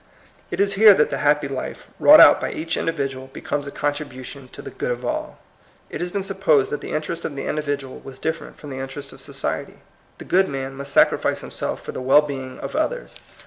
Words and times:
It 0.49 0.59
is 0.59 0.73
here 0.73 0.95
that 0.95 1.11
the 1.11 1.19
happy 1.19 1.47
life 1.47 1.89
wrought 1.99 2.19
out 2.19 2.41
by 2.41 2.51
each 2.51 2.75
individual 2.75 3.27
becomes 3.27 3.67
a 3.67 3.71
contribu 3.71 4.25
tion 4.25 4.47
to 4.47 4.63
the 4.63 4.71
good 4.71 4.89
of 4.89 5.05
all. 5.05 5.37
It 5.91 6.01
has 6.01 6.09
been 6.09 6.23
sup 6.23 6.41
posed 6.41 6.71
that 6.71 6.81
the 6.81 6.89
interest 6.93 7.23
of 7.23 7.35
the 7.35 7.45
individual 7.45 7.99
was 7.99 8.17
different 8.17 8.57
from 8.57 8.71
the 8.71 8.79
interest 8.79 9.13
of 9.13 9.21
society. 9.21 9.81
The 10.17 10.25
good 10.25 10.49
man 10.49 10.73
must 10.73 10.91
sacrifice 10.91 11.41
himself 11.41 11.83
for 11.83 11.91
the 11.91 12.01
well 12.01 12.21
being 12.23 12.57
of 12.61 12.75
others. 12.75 13.19